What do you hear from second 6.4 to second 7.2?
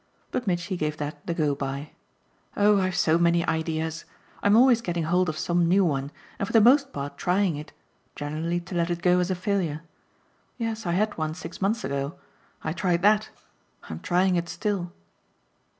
for the most part